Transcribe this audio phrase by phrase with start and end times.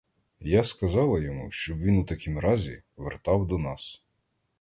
[0.45, 4.03] Я сказала йому, щоб він у такім разі вертав до нас.